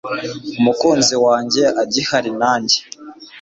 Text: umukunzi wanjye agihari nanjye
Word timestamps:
umukunzi 0.59 1.15
wanjye 1.25 1.63
agihari 1.81 2.31
nanjye 2.39 2.77